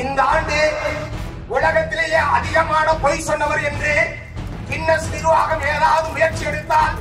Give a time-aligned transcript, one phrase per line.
[0.00, 0.58] இந்த ஆண்டு
[1.48, 3.92] உலகத்திலேயே அதிகமான பொய் சொன்னவர் என்று
[4.68, 6.96] கின்னஸ் நிர்வாகம் ஏதாவது முயற்சி எடுத்தால்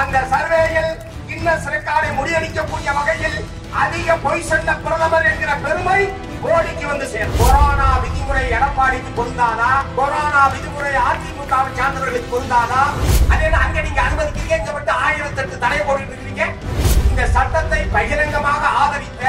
[0.00, 0.90] அந்த சர்வேயில்
[1.28, 3.38] கின்னஸ் ரெக்கார்டை முறியடிக்கக்கூடிய வகையில்
[3.82, 6.00] அதிக பொய் சொன்ன பிரதமர் என்கிற பெருமை
[6.42, 7.38] மோடிக்கு வந்து சேரும்.
[7.38, 9.70] கொரோனா விதிமுறை எடப்பாடிக்கு பொருந்தாதா?
[9.96, 12.82] கொரோனா விதிமுறை அதிமுகவை சார்ந்தவர்களுக்கு பொருந்தாதா?
[13.32, 16.46] அதே அங்க நீங்க அனுமதிக்கிறீங்க இங்க மட்டும் ஆயிரத்தி எட்டு தடை போட்டுட்டு
[17.10, 19.24] இந்த சட்டத்தை பகிரங்கமாக ஆதரித்த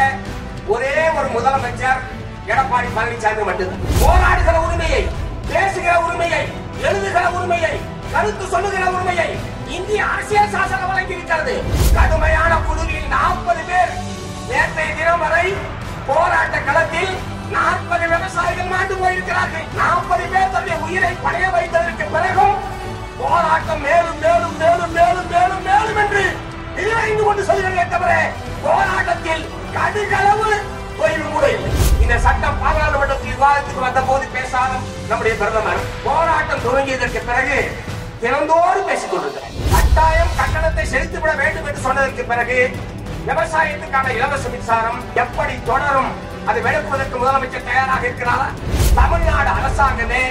[0.68, 2.02] ஒரே ஒரு முதலமைச்சர்
[2.52, 5.02] எடப்பாடி பழனிசாமி மட்டும்தான் போராடுகிற உரிமையை
[5.50, 6.42] பேசுகிற உரிமையை
[6.88, 7.74] எழுதுகிற உரிமையை
[8.14, 9.30] கருத்து சொல்லுகிற உரிமையை
[9.78, 11.56] இந்திய அரசியல் சாசனம் வழங்கியிருக்கிறது
[11.98, 13.92] கடுமையான குழுவில் நாற்பது பேர்
[14.50, 15.48] நேற்றைய தினம் வரை
[16.10, 17.14] போராட்ட களத்தில்
[17.56, 19.66] நாற்பது விவசாயிகள் மாண்டு போயிருக்கிறார்கள்.
[19.80, 22.56] நாற்பது பேர் தன்னுடைய உயிரை பணைய வைத்ததற்கு பிறகும்
[23.20, 26.24] போராட்டம் மேலும் மேலும் மேலும் மேலும் மேலும் மேலும் என்று
[26.78, 28.14] விரிவடைந்து கொண்டு சொல்கிறேன் தவிர
[28.66, 29.46] போராட்டத்தில்
[29.78, 30.52] கடுகளவு
[31.04, 31.72] ஓய்வு கூட இல்லை.
[32.08, 34.74] இந்த சட்டம் பாராளுமன்றத்தில் விவாதத்துக்கு வந்த போது பேசாத
[35.08, 37.58] நம்முடைய பிரதமர் போராட்டம் துவங்கியதற்கு பிறகு
[38.22, 39.56] தினந்தோறும் பேசிக் கொண்டிருக்கிறார்.
[39.74, 42.60] கட்டாயம் கட்டணத்தை செலுத்திவிட வேண்டும் என்று சொன்னதற்கு பிறகு
[43.26, 46.10] விவசாயத்துக்கான இலவச மின்சாரம் எப்படி தொடரும்
[46.50, 48.48] அதை விளக்குவதற்கு முதலமைச்சர் தயாராக இருக்கிறாரா?
[49.00, 50.24] தமிழ்நாடு அரசாங்கமே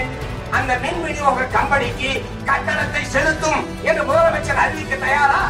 [0.58, 2.12] அந்த மின் விநியோக கம்பெனிக்கு
[2.50, 5.42] கட்டணத்தை செலுத்தும் என்று முதலமைச்சர் அறிவிக்க தயாரா?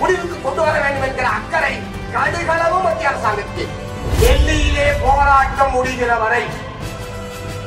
[0.00, 1.74] முடிவுக்கு கொண்டு வர வேண்டும் என்கிற அக்கறை
[2.16, 3.66] கடுகளவு மத்திய அரசாங்கத்துக்கு.
[4.20, 6.44] டெல்லியிலே போராட்டம் முடிகிற வரை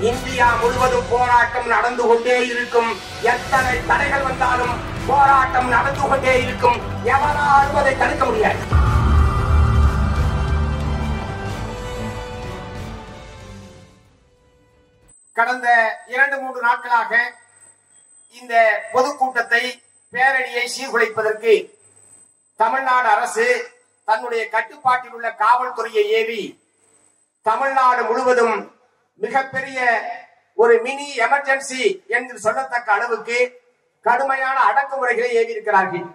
[0.09, 2.90] இந்தியா முழுவதும் போராட்டம் நடந்து கொண்டே இருக்கும்.
[3.22, 4.73] எத்தனை தடைகள் வந்தாலும்
[5.08, 6.78] போராட்டம் நடந்து கொண்டே இருக்கும்.
[7.04, 8.62] எவராலும் அதை தடுக்க முடியாது.
[15.34, 15.67] கடந்த
[16.08, 17.14] இரண்டு மூன்று நாட்களாக
[18.32, 19.64] இந்த பொதுக்கூட்டத்தை
[20.14, 21.54] பேரணியை சீர்குலைப்பதற்கு
[22.56, 23.73] தமிழ்நாடு அரசு
[24.08, 26.42] தன்னுடைய கட்டுப்பாட்டில் உள்ள காவல்துறையை ஏவி
[27.46, 28.58] தமிழ்நாடு முழுவதும்
[29.22, 29.80] மிகப்பெரிய
[30.58, 33.38] ஒரு மினி எமர்ஜென்சி என்று சொல்லத்தக்க அளவுக்கு
[34.06, 36.06] கடுமையான அடக்குமுறைகளை ஏவி இருக்கிறார்கள்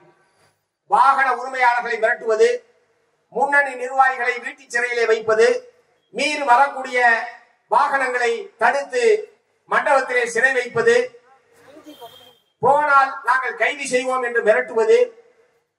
[0.91, 2.49] வாகன உரிமையாளர்களை மிரட்டுவது
[3.33, 5.49] முன்னணி நிர்வாகிகளை வீட்டு சிறையிலே வைப்பது
[6.15, 6.99] மீறி வரக்கூடிய
[7.71, 9.05] வாகனங்களை தடுத்து
[9.71, 10.97] மண்டபத்திலே சிறை வைப்பது
[12.63, 14.99] போனால் நாங்கள் கைது செய்வோம் என்று மிரட்டுவது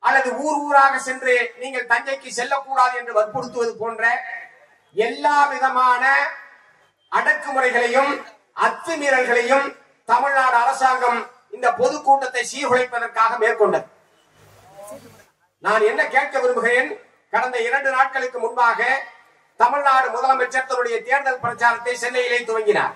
[0.03, 4.03] அல்லது ஊர் ஊராக சென்று நீங்கள் தஞ்சைக்கு செல்லக்கூடாது என்று வற்புறுத்துவது போன்ற
[4.95, 6.03] எல்லா விதமான
[7.11, 8.11] அடக்குமுறைகளையும்
[8.65, 9.67] அத்துமீறல்களையும்
[10.09, 11.19] தமிழ்நாடு அரசாங்கம்
[11.55, 13.85] இந்த பொதுக்கூட்டத்தை சீர்குலைப்பதற்காக மேற்கொண்டது.
[15.63, 16.89] நான் என்ன கேட்க விரும்புகிறேன்?
[17.33, 18.81] கடந்த இரண்டு நாட்களுக்கு முன்பாக
[19.59, 22.93] தமிழ்நாடு முதலமைச்சர் தன்னுடைய தேர்தல் பிரச்சாரத்தை சென்னையிலே துவங்கினார்.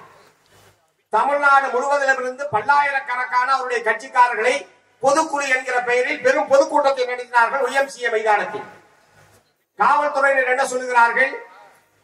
[1.13, 4.55] தமிழ்நாடு முழுவதிலிருந்து பல்லாயிரக்கணக்கான அவருடைய கட்சிக்காரர்களை
[5.03, 8.67] பொதுக்குழு என்கிற பெயரில் பெரும் பொதுக்கூட்டத்தை நடத்தினார்கள் ஒய்எம்சிஏ மைதானத்தில்.
[9.79, 11.31] காவல்துறையினர் என்ன சொல்லுகிறார்கள்?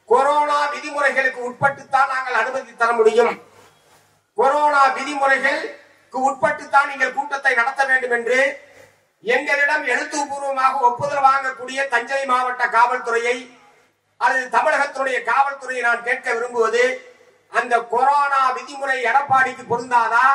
[0.10, 3.34] கொரோனா விதிமுறைகளுக்கு உட்பட்டுத்தான் நாங்கள் அனுமதி தர முடியும்.
[4.38, 8.40] கொரோனா விதிமுறைகளுக்கு உட்பட்டுத்தான் நீங்கள் கூட்டத்தை நடத்த வேண்டும் என்று
[9.24, 13.38] எங்களிடம் எழுத்துப்பூர்வமாக ஒப்புதல் வாங்கக்கூடிய தஞ்சை மாவட்ட காவல்துறையை
[14.22, 16.84] அல்லது தமிழகத்துடைய காவல்துறையை நான் கேட்க விரும்புவது
[17.52, 20.26] அந்த கொரோனா விதிமுறை எடப்பாடிக்கு பொருந்தாதா?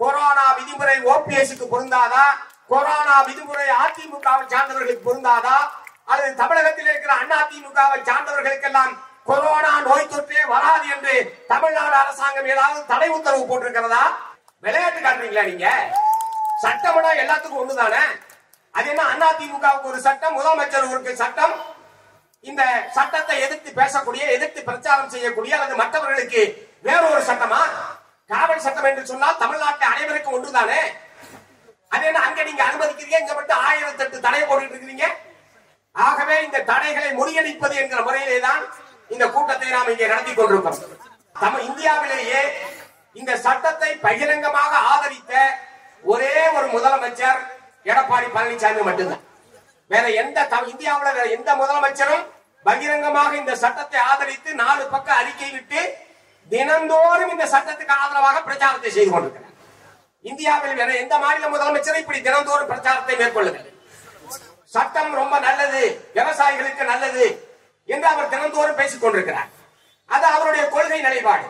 [0.00, 2.24] கொரோனா விதிமுறை ஓபிஎஸ்க்கு பொருந்தாதா?
[2.68, 5.56] கொரோனா விதிமுறை அதிமுகவை சார்ந்தவர்களுக்கு பொருந்தாதா?
[6.04, 8.92] அல்லது தமிழகத்தில் இருக்கிற அதிமுகவை சார்ந்தவர்களுக்கெல்லாம்
[9.24, 14.04] கொரோனா நோய் தொற்றே வராது என்று தமிழ்நாடு அரசாங்கம் ஏதாவது தடை உத்தரவு போட்டிருக்கிறதா?
[14.60, 15.68] விளையாட்டு காட்டுறீங்களா நீங்க?
[16.62, 18.02] சட்டம்னா எல்லாத்துக்கும் ஒண்ணுதானே?
[18.70, 21.54] அது என்ன அதிமுகவுக்கு ஒரு சட்டம் முதலமைச்சர் ஒரு சட்டம்?
[22.40, 22.62] இந்த
[22.94, 26.42] சட்டத்தை எதிர்த்து பேசக்கூடிய எதிர்த்து பிரச்சாரம் செய்யக்கூடிய அல்லது மற்றவர்களுக்கு
[26.82, 27.62] வேற ஒரு சட்டமா?
[28.30, 30.80] காவல் சட்டம் என்று சொன்னால் தமிழ்நாட்டில் அனைவருக்கும் ஒன்றுதானே?
[31.90, 33.18] அது என்ன அங்க நீங்க அனுமதிக்கிறீங்க?
[33.18, 35.06] இங்க மட்டும் ஆயிரத்தி எட்டு தடை போட்டுட்டு இருக்கிறீங்க?
[35.94, 38.60] ஆகவே இந்த தடைகளை முறியடிப்பது என்கிற முறையிலே தான்
[39.10, 40.78] இந்த கூட்டத்தை நாம் இங்கே நடத்தி கொண்டிருக்கோம்
[41.36, 42.40] நம்ம இந்தியாவிலேயே
[43.16, 45.32] இந்த சட்டத்தை பகிரங்கமாக ஆதரித்த
[46.04, 47.40] ஒரே ஒரு முதலமைச்சர்
[47.86, 49.24] எடப்பாடி பழனிசாமி மட்டும்தான்.
[49.90, 50.66] வேற எந்த த-
[51.10, 52.24] வேற எந்த முதலமைச்சரும்
[52.66, 55.80] பகிரங்கமாக இந்த சட்டத்தை ஆதரித்து நாலு பக்கம் அறிக்கை விட்டு
[56.52, 59.54] தினந்தோறும் இந்த சட்டத்துக்கு ஆதரவாக பிரச்சாரத்தை செய்து கொண்டிருக்கிறார்.
[60.30, 63.70] இந்தியாவில் வேற எந்த மாநில முதலமைச்சரும் இப்படி தினந்தோறும் பிரச்சாரத்தை மேற்கொள்ளுகிறது
[64.74, 65.80] சட்டம் ரொம்ப நல்லது
[66.16, 67.24] விவசாயிகளுக்கு நல்லது
[67.94, 69.48] என்று அவர் தினந்தோறும் பேசிக் கொண்டிருக்கிறார்.
[70.14, 71.48] அது அவருடைய கொள்கை நிலைப்பாடு.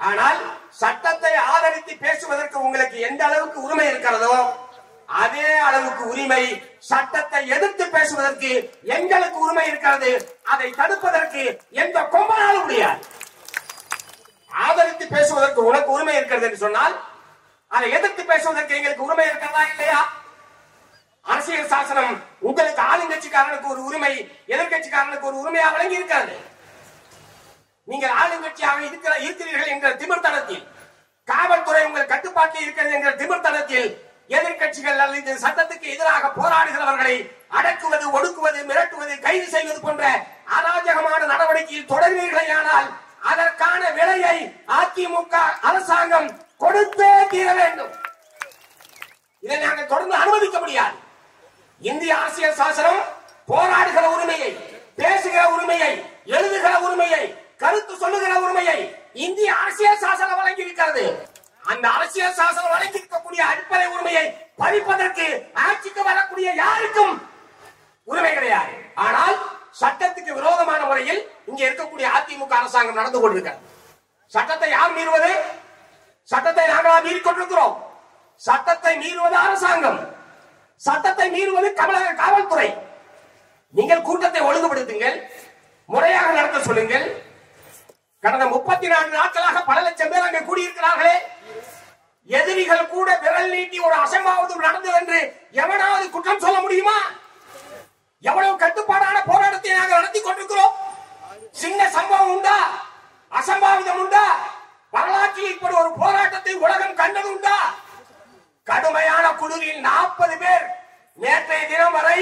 [0.00, 0.40] ஆனால்
[0.80, 4.34] சட்டத்தை ஆதரித்து பேசுவதற்கு உங்களுக்கு எந்த அளவுக்கு உரிமை இருக்கிறதோ
[5.22, 6.42] அதே அளவுக்கு உரிமை
[6.90, 8.50] சட்டத்தை எதிர்த்து பேசுவதற்கு
[8.96, 10.10] எங்களுக்கு உரிமை இருக்கிறது.
[10.52, 11.42] அதை தடுப்பதற்கு
[11.82, 13.00] எந்த கொம்பனாலும் முடியாது.
[14.50, 16.94] ஆதரித்து பேசுவதற்கு உனக்கு உரிமை இருக்கிறது என்று சொன்னால்
[17.70, 19.98] அதை எதிர்த்து பேசுவதற்கு எங்களுக்கு உரிமை இருக்கிறதா இல்லையா?
[21.26, 22.12] அரசியல் சாசனம்
[22.42, 24.12] உங்களுக்கு ஆளுங்கட்சிக்காரனுக்கு ஒரு உரிமை
[24.52, 26.34] எதிர்கட்சிக்காரனுக்கு ஒரு உரிமையா வழங்கி இருக்காது
[27.88, 30.64] நீங்கள் ஆளுங்கட்சியாக இருக்கிற இருக்கிறீர்கள் என்ற திமிர்த்தனத்தில்
[31.28, 33.88] காவல்துறை உங்கள் கட்டுப்பாட்டில் இருக்கிறது என்ற திமிர்த்தனத்தில்
[34.30, 37.14] எதிர்க்கட்சிகள் அல்லது சட்டத்துக்கு எதிராக போராடுகிறவர்களை
[37.58, 40.04] அடக்குவது ஒடுக்குவது மிரட்டுவது கைது செய்வது போன்ற
[40.56, 42.88] அராஜகமான நடவடிக்கையில் தொடர்வீர்களேயானால்
[43.30, 44.36] அதற்கான விலையை
[44.78, 45.34] அதிமுக
[45.68, 46.28] அரசாங்கம்
[46.62, 47.92] கொடுத்தே தீர வேண்டும்.
[49.42, 50.96] இதை நாங்கள் தொடர்ந்து அனுமதிக்க முடியாது.
[51.82, 53.00] இந்திய அரசியல் சாசனம்
[53.50, 54.50] போராடுகிற உரிமையை
[55.00, 55.92] பேசுகிற உரிமையை
[56.36, 57.22] எழுதுகிற உரிமையை
[57.62, 58.78] கருத்து சொல்லுகிற உரிமையை
[59.26, 61.04] இந்திய அரசியல் சாசனம் வழங்கி இருக்கிறது
[61.72, 64.24] அந்த அரசியல் சாசனம் வழங்கி இருக்கக்கூடிய அடிப்படை உரிமையை
[64.62, 65.26] பறிப்பதற்கு
[65.66, 67.14] ஆட்சிக்கு வரக்கூடிய யாருக்கும்
[68.04, 68.72] உரிமை கிடையாது.
[68.94, 69.36] ஆனால்
[69.80, 71.20] சட்டத்துக்கு விரோதமான முறையில்
[71.50, 73.60] இங்க இருக்கக்கூடிய அதிமுக அரசாங்கம் நடந்து கொண்டிருக்கிறது.
[74.34, 75.30] சட்டத்தை யார் மீறுவது?
[76.32, 77.76] சட்டத்தை நாங்களா மீறிக்கொண்டிருக்கிறோம்.
[78.46, 80.00] சட்டத்தை மீறுவது அரசாங்கம்.
[80.86, 82.68] சட்டத்தை மீறுவது தமிழக காவல்துறை.
[83.74, 85.16] நீங்கள் கூட்டத்தை ஒழுங்குபடுத்துங்கள்.
[85.92, 87.06] முறையாக நடத்த சொல்லுங்கள்.
[88.24, 91.16] கடந்த முப்பத்தி நான்கு நாட்களாக பல லட்சம் பேர் அங்கே கூடியிருக்கிறார்களே.
[92.38, 95.18] எதிரிகள் கூட விரல் நீட்டி ஒரு அசம்பாவதும் நடந்தது என்று
[95.62, 96.98] எவனாவது குற்றம் சொல்ல முடியுமா?
[98.24, 100.74] எவ்வளவு கட்டுப்பாடான போராட்டத்தை நாங்கள் நடத்தி கொண்டிருக்கிறோம்?
[101.54, 102.56] சின்ன சம்பவம் உண்டா?
[103.32, 104.24] அசம்பாவிதம் உண்டா?
[104.92, 107.56] வரலாற்றில் இப்படி ஒரு போராட்டத்தை உலகம் கண்டது உண்டா?
[108.66, 110.64] கடுமையான குளிரில் நாற்பது பேர்
[111.18, 112.18] நேற்றைய தினம் வரை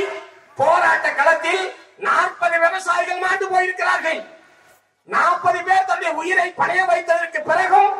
[0.58, 1.64] போராட்ட களத்தில்
[1.99, 4.20] நாற்பது விவசாயிகள் மாண்டு போயிருக்கிறார்கள்.
[5.08, 7.90] நாற்பது பேர் தன்னுடைய உயிரை பணைய வைத்ததற்கு பிறகும்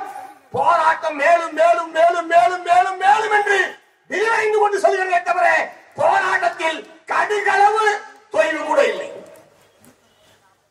[0.52, 3.58] போராட்டம் மேலும் மேலும் மேலும் மேலும் மேலும் மேலும் என்று
[4.10, 5.49] விரிவடைந்து கொண்டு சொல்கிறேன் தவிர
[5.96, 6.78] போராட்டத்தில்
[7.12, 7.86] கடுகளவு
[8.32, 9.24] தொய்வு கூட இல்லை.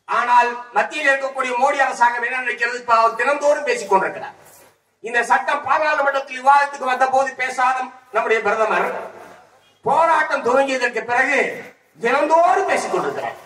[0.04, 2.74] ஆனால் மத்தியில் இருக்கக்கூடிய மோடி அரசாங்கம் என்ன நினைக்கிறது?
[2.74, 4.34] இப்ப அவர் தினந்தோறும் பேசிக் கொண்டிருக்கிறார்.
[5.00, 9.10] இந்த சட்டம் பாராளுமன்றத்தில் விவாதத்துக்கு வந்த போது பேசாத நம்முடைய பிரதமர்.
[9.82, 11.64] போராட்டம் துவங்கியதற்கு பிறகு
[12.00, 13.36] தினந்தோறும் பேசிக் கொண்டிருக்கிறார்.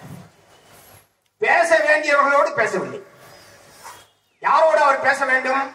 [1.39, 3.03] பேச வேண்டியவர்களோடு பேசவில்லை.
[4.43, 5.75] யாரோடு அவர் பேச வேண்டும்?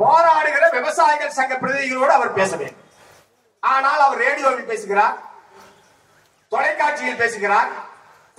[0.00, 2.84] போராடுகிற விவசாயிகள் சங்க பிரதிநிதிகளோடு அவர் பேச வேண்டும்.
[3.60, 5.25] ஆனால் அவர் ரேடியோவில் பேசுகிறார்.
[6.52, 7.70] தொலைக்காட்சியில் பேசுகிறார்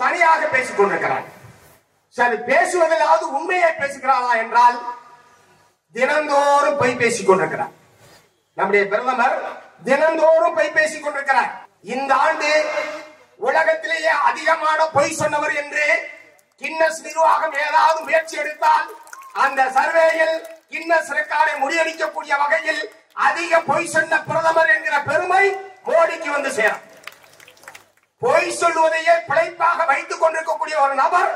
[0.00, 1.26] தனியாக பேசிக் கொண்டிருக்கிறார்.
[2.16, 4.76] சரி பேசுவதிலாவது உண்மையை பேசுகிறாரா என்றால்
[5.94, 7.72] தினந்தோறும் பொய் பேசிக் கொண்டிருக்கிறார்.
[8.58, 9.36] நம்முடைய பிரதமர்
[9.88, 11.50] தினந்தோறும் பொய் பேசிக் கொண்டிருக்கிறார்.
[11.94, 12.52] இந்த ஆண்டு
[13.48, 15.84] உலகத்திலேயே அதிகமான பொய் சொன்னவர் என்று
[16.62, 18.88] கின்னஸ் நிர்வாகம் ஏதாவது முயற்சி எடுத்தால்
[19.44, 20.36] அந்த சர்வேயில்
[20.72, 22.82] கின்னஸ் ரெக்கார்டை முறியடிக்கக்கூடிய வகையில்
[23.28, 25.44] அதிக பொய் சொன்ன பிரதமர் என்கிற பெருமை
[25.88, 26.82] மோடிக்கு வந்து சேரும்.
[28.22, 31.30] பொய் சொல்லுவதையே பிழைப்பாக வைத்துக் கொண்டிருக்கக்கூடிய ஒரு நபர்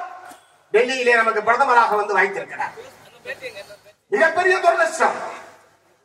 [0.73, 2.75] டெல்லியிலே நமக்கு பிரதமராக வந்து வைத்திருக்கிறார்
[4.15, 5.19] மிகப்பெரிய துரதிருஷ்டம்.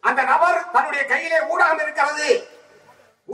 [0.04, 2.28] அந்த நபர் தன்னுடைய கையிலே ஊடகம் இருக்கிறது.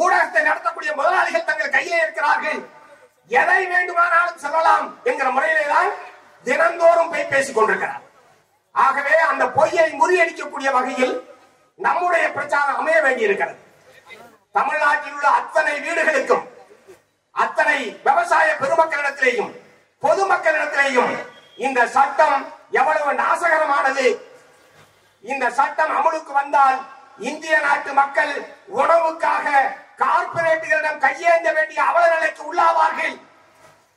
[0.03, 2.59] ஊடகத்தை நடத்தக்கூடிய முதலாளிகள் தங்கள் கையிலே இருக்கிறார்கள்.
[3.39, 5.91] எதை வேண்டுமானாலும் சொல்லலாம் என்கிற முறையிலே தான்
[6.47, 8.01] தினந்தோறும் போய் பேசிக் கொண்டிருக்கிறார்.
[8.85, 11.13] ஆகவே அந்த பொய்யை முறியடிக்கக்கூடிய வகையில்
[11.79, 13.59] நம்முடைய பிரச்சாரம் அமைய வேண்டியிருக்கிறது.
[14.57, 16.43] தமிழ்நாட்டில் உள்ள அத்தனை வீடுகளுக்கும்
[17.63, 19.51] அத்தனை விவசாய பெருமக்களிடத்திலேயும்
[20.03, 21.13] பொதுமக்களிடத்திலேயும்
[21.65, 22.41] இந்த சட்டம்
[22.79, 24.07] எவ்வளவு நாசகரமானது.
[25.23, 26.77] இந்த சட்டம் அமலுக்கு வந்தால்
[27.29, 28.33] இந்திய நாட்டு மக்கள்
[28.81, 29.47] உணவுக்காக
[30.03, 33.15] கார்பரேட்டுகளிடம் கையேந்த வேண்டிய அவல நிலைக்கு உள்ளாவார்கள்.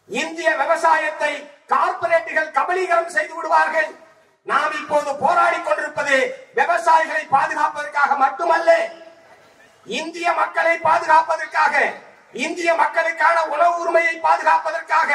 [0.08, 1.32] இந்திய விவசாயத்தை
[1.74, 3.90] கார்பரேட்டுகள் கபலீகரம் செய்து விடுவார்கள்.
[4.46, 6.16] நாம் இப்போது போராடி கொண்டிருப்பது
[6.62, 8.72] விவசாயிகளை பாதுகாப்பதற்காக மட்டுமல்ல
[9.86, 11.74] இந்திய மக்களை பாதுகாப்பதற்காக
[12.34, 15.10] இந்திய மக்களுக்கான உணவு உரிமையை பாதுகாப்பதற்காக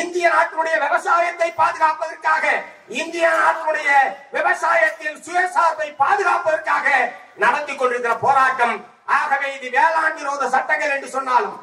[0.00, 2.44] இந்திய நாட்டினுடைய விவசாயத்தை பாதுகாப்பதற்காக
[3.00, 3.88] இந்திய நாட்டினுடைய
[4.32, 6.86] விவசாயத்தில் சுயசார்பை பாதுகாப்பதற்காக
[7.36, 8.74] நடத்தி கொண்டிருக்கிற போராட்டம்.
[9.18, 11.56] ஆகவே இது வேளாண் விரோத சட்டங்கள் என்று சொன்னாலும்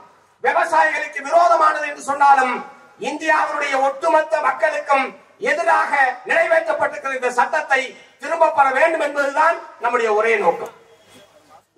[0.44, 2.54] விவசாயிகளுக்கு விரோதமானது என்று சொன்னாலும்
[3.00, 5.06] இந்தியாவினுடைய ஒட்டுமொத்த மக்களுக்கும்
[5.52, 5.92] எதிராக
[6.26, 7.82] நிறைவேற்றப்பட்டிருக்கிற இந்த சட்டத்தை
[8.20, 10.74] திரும்ப பெற வேண்டும் என்பதுதான் நம்முடைய ஒரே நோக்கம்.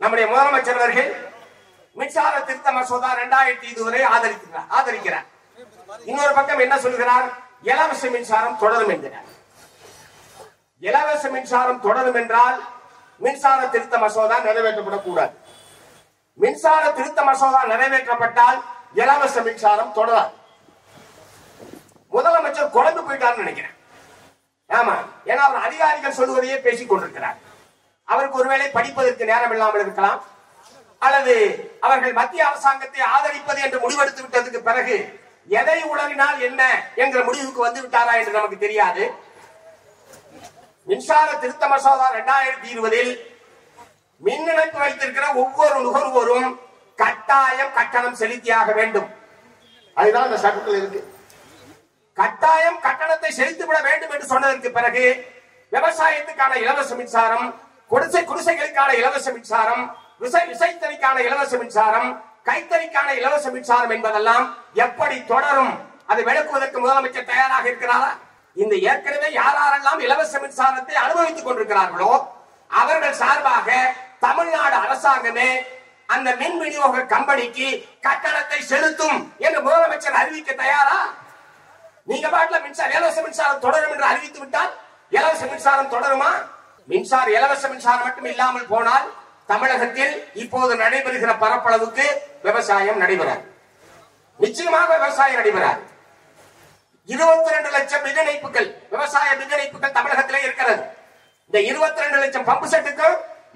[0.02, 1.12] நம்முடைய முதலமைச்சர் அவர்கள்
[2.00, 5.28] மின்சார திருத்த மசோதா இரண்டாயிரத்தி இதுவரை ஆதரிக்கிறார் ஆதரிக்கிறார்.
[6.06, 7.28] இன்னொரு பக்கம் என்ன சொல்கிறார்?
[7.62, 9.28] இலவச மின்சாரம் தொடரும் என்கிறார்.
[10.80, 12.58] இலவச மின்சாரம் தொடரும் என்றால்
[13.18, 15.34] மின்சார திருத்த மசோதா நிறைவேற்றப்படக்கூடாது.
[16.44, 18.60] மின்சார திருத்த மசோதா நிறைவேற்றப்பட்டால்
[18.94, 20.34] இலவச மின்சாரம் தொடராது.
[22.12, 23.76] முதலமைச்சர் குழம்பு போயிட்டார்னு நினைக்கிறேன்.
[24.70, 24.96] ஆமா
[25.26, 27.38] ஏன்னா அவர் அதிகாரிகள் சொல்லுவதையே பேசிக் கொண்டிருக்கிறார்.
[28.04, 30.22] அவருக்கு ஒருவேளை படிப்பதற்கு நேரம் இல்லாமல் இருக்கலாம்.
[31.06, 31.36] அல்லது
[31.86, 34.98] அவர்கள் மத்திய அரசாங்கத்தை ஆதரிப்பது என்று முடிவெடுத்து விட்டதுக்கு பிறகு
[35.60, 36.62] எதை உளறினால் என்ன
[37.02, 39.04] என்கிற முடிவுக்கு வந்து விட்டாரா என்று நமக்கு தெரியாது.
[40.90, 43.12] மின்சார திருத்த மசோதா இரண்டாயிரத்தி இருபதில்
[44.22, 46.50] மின் இணைப்பு வைத்திருக்கிற ஒவ்வொரு நுகர்வோரும்
[47.00, 49.10] கட்டாயம் கட்டணம் செலுத்தியாக வேண்டும்.
[49.98, 51.02] அதுதான் அந்த சட்டத்தில் இருக்கு.
[52.18, 55.06] கட்டாயம் கட்டணத்தை செலுத்தி விட வேண்டும் என்று சொன்னதற்கு பிறகு
[55.72, 57.48] விவசாயத்துக்கான இலவச மின்சாரம்
[57.92, 59.84] குடிசை குடிசைகளுக்கான இலவச மின்சாரம்
[60.22, 62.10] விசை விசைத்தறிக்கான இலவச மின்சாரம்
[62.48, 65.74] கைத்தறிக்கான இலவச மின்சாரம் என்பதெல்லாம் எப்படி தொடரும்?
[66.08, 68.12] அதை விளக்குவதற்கு முதலமைச்சர் தயாராக இருக்கிறாரா?
[68.58, 72.12] இந்த ஏற்கனவே யாரெல்லாம் இலவச மின்சாரத்தை அனுபவித்துக் கொண்டிருக்கிறார்களோ
[72.70, 73.70] அவர்கள் சார்பாக
[74.20, 75.50] தமிழ்நாடு அரசாங்கமே
[76.06, 77.68] அந்த மின் விநியோக கம்பெனிக்கு
[78.02, 81.00] கட்டணத்தை செலுத்தும் என்று முதலமைச்சர் அறிவிக்க தயாரா?
[82.08, 84.72] நீங்க பாட்டுல மின்சாரம் இலவச மின்சாரம் தொடரும் என்று அறிவித்து விட்டால்
[85.10, 86.32] இலவச மின்சாரம் தொடருமா?
[86.88, 89.08] மின்சார இலவச மின்சாரம் மட்டும் இல்லாமல் போனால்
[89.52, 92.06] தமிழகத்தில் இப்போது நடைபெறுகிற பரப்பளவுக்கு
[92.48, 93.44] விவசாயம் நடைபெறாது.
[94.44, 95.82] நிச்சயமாக விவசாயம் நடைபெறாது.
[97.14, 100.84] இருபத்தி ரெண்டு லட்சம் மின் இணைப்புகள் விவசாய மின் இணைப்புகள் தமிழகத்திலே இருக்கிறது.
[101.48, 103.08] இந்த இருபத்தி ரெண்டு லட்சம் பம்பு செட்டுக்கு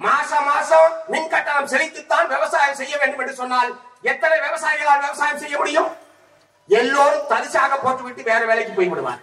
[0.05, 3.69] மாசம் மாசம் மின் கட்டணம் செலுத்தித்தான் விவசாயம் செய்ய வேண்டும் என்று சொன்னால்
[4.11, 5.91] எத்தனை விவசாயிகளால் விவசாயம் செய்ய முடியும்?
[6.69, 9.21] எல்லோரும் தரிசாக போட்டுவிட்டு வேற வேலைக்கு போய் விடுவார்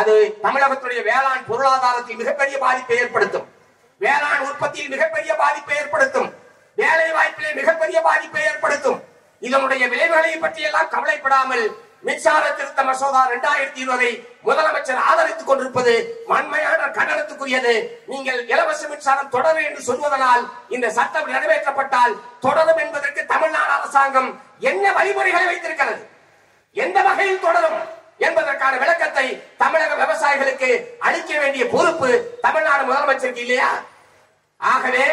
[0.00, 0.14] அது
[0.44, 3.46] தமிழகத்துடைய வேளாண் பொருளாதாரத்தில் மிகப்பெரிய பாதிப்பை ஏற்படுத்தும்.
[4.04, 6.30] வேளாண் உற்பத்தியில் மிகப்பெரிய பாதிப்பை ஏற்படுத்தும்.
[6.74, 8.98] வேலை வாய்ப்பிலே மிகப்பெரிய பாதிப்பை ஏற்படுத்தும்.
[9.40, 11.64] இதனுடைய விளைவுகளை பற்றி எல்லாம் கவலைப்படாமல்
[12.06, 14.10] மின்சார திருத்த மசோதா இரண்டாயிரத்தி இருபதை
[14.44, 17.74] முதலமைச்சர் ஆதரித்துக் கொண்டிருப்பது வன்மையான கண்டனத்துக்குரியது.
[18.06, 24.30] நீங்கள் இலவச மின்சாரம் தொடரும் என்று சொல்வதனால் இந்த சட்டம் நிறைவேற்றப்பட்டால் தொடரும் என்பதற்கு தமிழ்நாடு அரசாங்கம்
[24.70, 26.02] என்ன வழிமுறைகளை வைத்திருக்கிறது?
[26.72, 27.80] எந்த வகையில் தொடரும்?
[28.26, 29.26] என்பதற்கான விளக்கத்தை
[29.62, 30.70] தமிழக விவசாயிகளுக்கு
[31.06, 32.08] அளிக்க வேண்டிய பொறுப்பு
[32.46, 33.70] தமிழ்நாடு முதலமைச்சருக்கு இல்லையா?
[34.60, 35.04] ஆகவே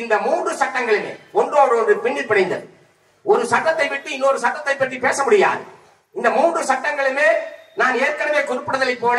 [0.00, 2.66] இந்த மூன்று சட்டங்களுமே ஒன்றோடு ஒன்று பின்னி பிணைந்தது.
[3.26, 5.62] ஒரு சட்டத்தை விட்டு இன்னொரு சட்டத்தை பற்றி பேச முடியாது.
[6.14, 7.28] இந்த மூன்று சட்டங்களுமே
[7.80, 9.18] நான் ஏற்கனவே குறிப்பிடுதலை போல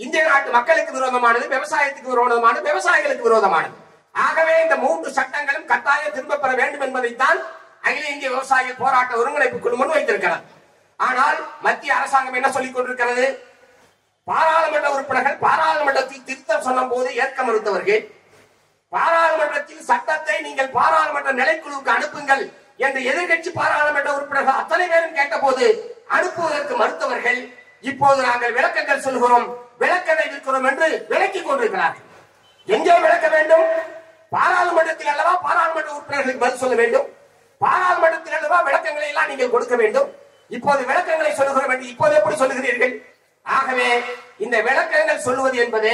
[0.00, 3.74] இந்திய நாட்டு மக்களுக்கு விரோதமானது விவசாயத்துக்கு விரோதமானது விவசாயிகளுக்கு விரோதமானது.
[4.14, 7.40] ஆகவே இந்த மூன்று சட்டங்களும் கட்டாயம் திரும்ப பெற வேண்டும் என்பதைத்தான்
[7.86, 10.44] அகில இந்திய விவசாய போராட்ட ஒருங்கிணைப்பு குழு முன்வைத்திருக்கிறார்
[11.06, 13.26] ஆனால் மத்திய அரசாங்கம் என்ன சொல்லிக் கொண்டிருக்கிறது?
[14.28, 18.02] பாராளுமன்ற உறுப்பினர்கள் பாராளுமன்றத்தில் திருத்தம் சொல்லும் போது ஏற்க மறுத்தவர்கள்
[18.92, 22.42] பாராளுமன்றத்தில் சட்டத்தை நீங்கள் பாராளுமன்ற நிலைக்குழுவுக்கு அனுப்புங்கள்
[22.86, 25.64] என்று எதிர்கட்சி பாராளுமன்ற உறுப்பினர்கள் அத்தனை பேரும் கேட்டபோது
[26.16, 27.40] அனுப்புவதற்கு மறுத்தவர்கள்
[27.90, 29.46] இப்போது நாங்கள் விளக்கங்கள் சொல்கிறோம்
[29.82, 32.06] விளக்கத்தை இருக்கிறோம் என்று விளக்கிக் கொண்டிருக்கிறார்கள்.
[32.68, 33.66] எங்கே விளக்க வேண்டும்?
[34.34, 37.06] பாராளுமன்றத்தில் அல்லவா பாராளுமன்ற உறுப்பினர்களுக்கு பதில் சொல்ல வேண்டும்?
[37.60, 40.08] பாராளுமன்றத்தில் அல்லவா விளக்கங்களை எல்லாம் நீங்கள் கொடுக்க வேண்டும்?
[40.50, 42.94] இப்போது விளக்கங்களை சொல்லுகிறோம் என்று இப்போது எப்படி சொல்லுகிறீர்கள்?
[43.46, 43.88] ஆகவே
[44.38, 45.92] இந்த விளக்கங்கள் சொல்லுவது என்பது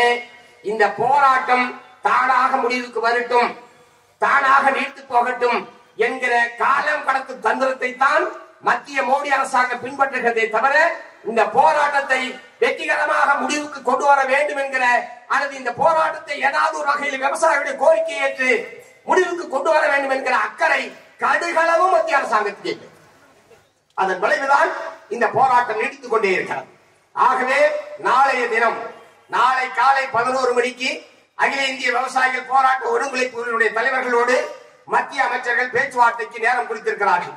[0.65, 1.67] இந்த போராட்டம்
[2.03, 3.51] தானாக முடிவுக்கு வரட்டும்
[4.23, 5.59] தானாக நீர்த்து போகட்டும்
[5.99, 8.25] என்கிற காலம் கடத்தும் தந்திரத்தை தான்
[8.63, 10.77] மத்திய மோடி அரசாங்கம் பின்பற்றுகிறதே தவிர
[11.25, 12.21] இந்த போராட்டத்தை
[12.61, 14.85] வெற்றிகரமாக முடிவுக்கு கொண்டு வர வேண்டும் என்கிற
[15.29, 18.51] அல்லது இந்த போராட்டத்தை ஏதாவது ஒரு வகையில் விவசாயிகளுடைய கோரிக்கை ஏற்று
[19.07, 20.83] முடிவுக்கு கொண்டு வர வேண்டும் என்கிற அக்கறை
[21.21, 22.89] கடுகளவும் மத்திய அரசாங்கத்துக்கு
[23.95, 24.71] அதன் விளைவுதான்
[25.15, 26.69] இந்த போராட்டம் நீடித்துக் கொண்டே இருக்கிறது.
[27.13, 27.59] ஆகவே
[28.07, 28.79] நாளைய தினம்
[29.35, 30.91] நாளை காலை பதினோரு மணிக்கு
[31.43, 34.37] அகில இந்திய விவசாயிகள் போராட்ட ஒருங்கிணைப்புகளுடைய தலைவர்களோடு
[34.95, 37.37] மத்திய அமைச்சர்கள் பேச்சுவார்த்தைக்கு நேரம் குறித்திருக்கிறார்கள்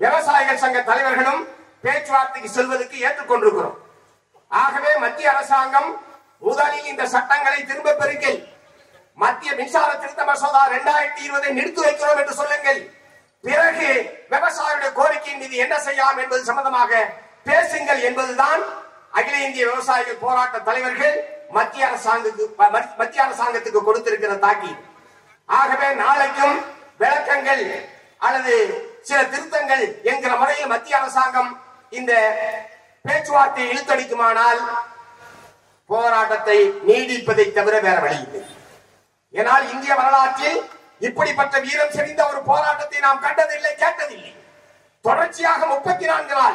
[0.00, 1.42] விவசாயிகள் சங்க தலைவர்களும்
[1.84, 3.78] பேச்சுவார்த்தைக்கு செல்வதற்கு ஏற்றுக்கொண்டிருக்கிறோம்.
[4.50, 5.90] ஆகவே மத்திய அரசாங்கம்
[6.48, 8.40] முதலில் இந்த சட்டங்களை திரும்ப பெருக்கில்
[9.22, 12.80] மத்திய மின்சார திருத்த மசோதா இரண்டாயிரத்தி இருபதை நிறுத்தி வைக்கிறோம் என்று சொல்லுங்கள்.
[13.44, 13.88] பிறகு
[14.32, 16.92] விவசாயியுடைய கோரிக்கையின் மீது என்ன செய்யலாம் என்பது சம்பந்தமாக
[17.48, 18.62] பேசுங்கள் என்பதுதான்
[19.18, 21.16] அகில இந்திய விவசாயிகள் போராட்ட தலைவர்கள்
[21.56, 22.44] மத்திய அரசாங்கத்துக்கு
[23.00, 24.72] மத்திய அரசாங்கத்துக்கு கொடுத்திருக்கிற தாக்கி.
[25.48, 26.56] ஆகவே நாளைக்கும்
[27.00, 27.64] விளக்கங்கள்
[28.26, 28.54] அல்லது
[29.08, 31.50] சில திருத்தங்கள் என்கிற முறையில் மத்திய அரசாங்கம்
[31.98, 32.12] இந்த
[33.04, 34.60] பேச்சுவார்த்தையை இழுத்தடிக்குமானால்
[35.90, 36.58] போராட்டத்தை
[36.88, 38.42] நீடிப்பதை தவிர வேற வழி இல்லை.
[39.34, 40.60] ஏனால் இந்திய வரலாற்றில்
[41.02, 44.36] இப்படிப்பட்ட வீரம் செறிந்த ஒரு போராட்டத்தை நாம் கண்டதில்லை கேட்டதில்லை.
[45.02, 46.54] தொடர்ச்சியாக முப்பத்தி நான்கு நாள்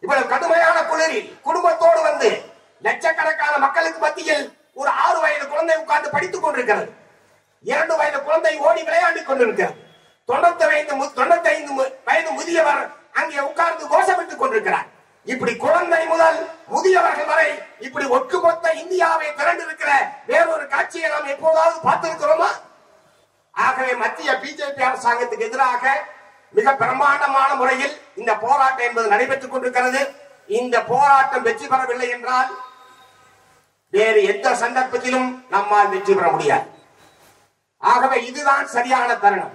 [0.00, 2.42] இவ்வளவு கடுமையான குளிரில் குடும்பத்தோடு வந்து
[2.82, 6.92] லட்சக்கணக்கான மக்களுக்கு மத்தியில் ஒரு ஆறு வயது குழந்தை உட்கார்ந்து படித்துக் கொண்டிருக்கிறது.
[7.62, 9.74] இரண்டு வயது குழந்தை ஓடி விளையாண்டு கொண்டிருக்கிறது.
[10.26, 14.86] தொண்ணூத்தி ஐந்து மு- தொண்ணூத்தி ஐந்து மு- வயது முதியவர் அங்கே உட்கார்ந்து கோஷமிட்டுக் கொண்டிருக்கிறார்.
[15.24, 19.90] இப்படி குழந்தை முதல் முதியவர்கள் வரை இப்படி ஒட்டுமொத்த இந்தியாவை திரண்டிருக்கிற
[20.26, 22.46] வேறொரு காட்சியை நாம் எப்போதாவது பார்த்திருக்கிறோமா?
[23.54, 25.92] ஆகவே மத்திய பிஜேபி அரசாங்கத்துக்கு எதிராக
[26.56, 30.02] மிக பிரம்மாண்டமான முறையில் இந்த போராட்டம் என்பது நடைபெற்றுக் கொண்டிருக்கிறது.
[30.60, 32.50] இந்த போராட்டம் வெற்றி பெறவில்லை என்றால்
[33.92, 36.66] வேறு எந்த சந்தர்ப்பத்திலும் நம்மால் வெற்றி பெற முடியாது.
[37.82, 39.54] ஆகவே இதுதான் சரியான தருணம்.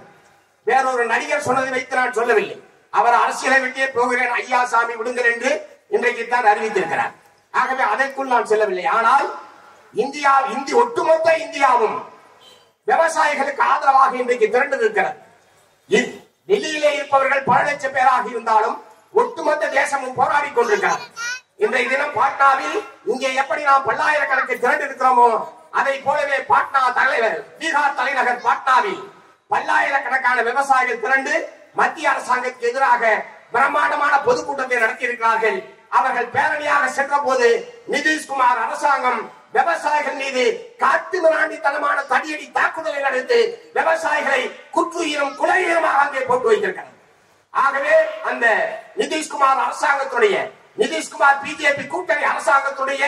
[0.66, 2.56] வேறொரு நடிகர் சொன்னதை வைத்து நான் சொல்லவில்லை.
[2.98, 5.50] அவர் அரசியலை விட்டே போகிறேன் ஐயா சாமி விடுங்கள் என்று
[5.94, 7.12] இன்றைக்கு தான் அறிவித்திருக்கிறார்.
[7.54, 8.86] ஆகவே அதற்குள் நான் செல்லவில்லை.
[8.98, 9.26] ஆனால்
[9.94, 11.98] இந்தியா இந்தி ஒட்டுமொத்த இந்தியாவும்
[12.88, 15.16] விவசாயிகளுக்கு ஆதரவாக இன்றைக்கு திரண்டு நிற்கிறது.
[16.48, 18.76] டெல்லியிலே இருப்பவர்கள் பல லட்சம் பேராக இருந்தாலும்
[19.14, 21.02] ஒட்டுமொத்த தேசமும் போராடி கொண்டிருக்கிறார்
[21.58, 22.78] இன்றைய தினம் பாட்னாவில்
[23.12, 25.28] இங்கே எப்படி நாம் பல்லாயிரக்கணக்கு திரண்டு இருக்கிறோமோ
[25.72, 29.00] அதை போலவே பாட்னா தலைவர் பீகார் தலைநகர் பாட்னாவில்
[29.50, 31.34] பல்லாயிரக்கணக்கான விவசாயிகள் திரண்டு
[31.74, 33.02] மத்திய அரசாங்கத்துக்கு எதிராக
[33.52, 35.58] பிரம்மாண்டமான பொதுக்கூட்டத்தை நடத்தி இருக்கிறார்கள்
[35.90, 37.48] அவர்கள் பேரணியாக சென்ற போது
[37.92, 39.20] நிதிஷ்குமார் அரசாங்கம்
[39.56, 40.44] விவசாயிகள் மீது
[40.82, 43.40] காட்டு மிராண்டித்தனமான தடியடி தாக்குதலை நடத்தி
[43.78, 44.42] விவசாயிகளை
[44.76, 46.94] குற்றுயிரும் குலையுமாக அங்கே போட்டு வைத்திருக்கிறார்
[47.54, 47.94] ஆகவே
[48.30, 48.46] அந்த
[49.00, 50.36] நிதிஷ்குமார் அரசாங்கத்துடைய
[50.82, 53.04] நிதிஷ்குமார் பிஜேபி கூட்டணி அரசாங்கத்துடைய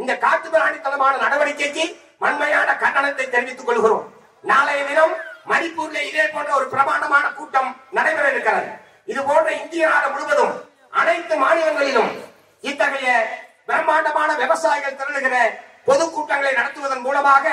[0.00, 1.84] இந்த காத்து மிராண்டித்தனமான நடவடிக்கைக்கு
[2.22, 4.04] வன்மையான கண்டனத்தை தெரிவித்துக் கொள்கிறோம்.
[4.44, 5.14] நாளைய தினம்
[5.50, 8.68] மணிப்பூர்ல இதே போன்ற ஒரு பிரமாண்டமான கூட்டம் நடைபெற இருக்கிறது.
[9.12, 10.54] இது போன்ற இந்திய நாடு முழுவதும்
[11.00, 12.12] அனைத்து மாநிலங்களிலும்
[12.64, 13.08] இத்தகைய
[13.68, 15.36] பிரம்மாண்டமான விவசாயிகள் திரளுகிற
[15.88, 17.44] பொதுக்கூட்டங்களை நடத்துவதன் மூலமாக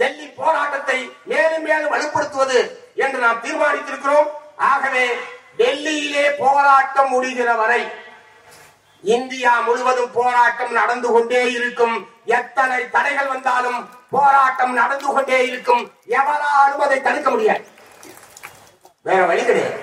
[0.00, 0.98] டெல்லி போராட்டத்தை
[1.30, 2.58] மேலும் மேலும் வலுப்படுத்துவது
[3.04, 4.28] என்று நாம் தீர்மானித்திருக்கிறோம்.
[4.70, 5.04] ஆகவே
[5.60, 7.82] டெல்லியிலே போராட்டம் முடிகிற வரை
[9.04, 11.96] இந்தியா முழுவதும் போராட்டம் நடந்து கொண்டே இருக்கும்.
[12.38, 13.78] எத்தனை தடைகள் வந்தாலும்
[14.14, 15.82] போராட்டம் நடந்து கொண்டே இருக்கும்.
[16.18, 17.64] எவராலும் அதை தடுக்க முடியாது.
[19.08, 19.78] வேற வழி கிடையாது.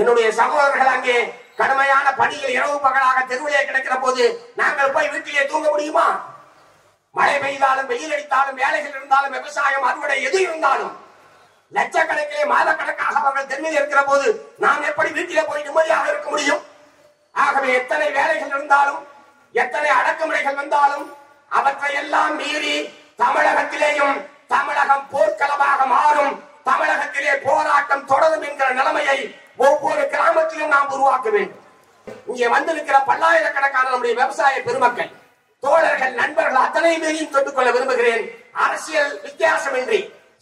[0.00, 1.16] என்னுடைய சகோதரர்கள் அங்கே
[1.58, 4.24] கடுமையான பணியில் இரவு பகலாக தெருவிலே கிடக்கிற போது
[4.54, 6.06] நாங்கள் போய் வீட்டிலே தூங்க முடியுமா?
[7.14, 10.92] மழை பெய்தாலும் வெயில் அடித்தாலும் வேலைகள் இருந்தாலும் விவசாயம் அறுவடை எது இருந்தாலும்
[11.72, 14.26] லட்சக்கணக்கிலே மாதக்கணக்காக அவர்கள் தெருவில் இருக்கிற போது
[14.58, 16.62] நாம் எப்படி வீட்டிலே போய் நிம்மதியாக இருக்க முடியும்?
[17.34, 19.00] ஆகவே எத்தனை வேலைகள் இருந்தாலும்
[19.54, 21.06] எத்தனை அடக்குமுறைகள் வந்தாலும்
[21.50, 22.76] அவற்றை எல்லாம் மீறி
[23.18, 26.32] தமிழகத்திலேயும் தமிழகம் போர்க்களமாக மாறும்
[26.64, 29.18] தமிழகத்திலே போராட்டம் தொடரும் என்கிற நிலைமையை
[29.66, 31.64] ஒவ்வொரு கிராமத்திலும் நாம் உருவாக்க வேண்டும்.
[32.30, 35.10] இங்கே வந்திருக்கிற பல்லாயிரக்கணக்கான நம்முடைய விவசாய பெருமக்கள்
[35.62, 38.24] தோழர்கள் நண்பர்கள் அத்தனை பேரையும் தொட்டுக்கொள்ள விரும்புகிறேன்.
[38.64, 40.00] அரசியல் வித்தியாசமின்றி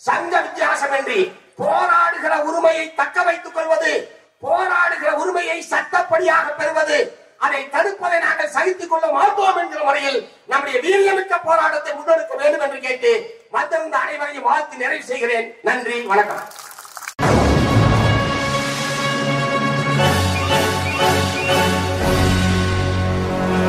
[0.08, 1.20] சங்க வித்தியாசமின்றி
[1.60, 3.92] போராடுகிற உரிமையை தக்க வைத்துக் கொள்வது
[4.44, 6.98] போராடுகிற உரிமையை சட்டப்படியாக பெறுவது
[7.46, 10.20] அதை தடுப்பதை நாங்கள் சகித்துக் கொள்ள மாட்டோம் என்கிற முறையில்
[10.52, 13.10] நம்முடைய வீரியமிக்க போராட்டத்தை முன்னெடுக்க வேண்டும் என்று கேட்டு
[13.56, 15.48] வந்திருந்த அனைவரையும் வாழ்த்து நிறைவு செய்கிறேன்.
[15.68, 16.44] நன்றி வணக்கம்.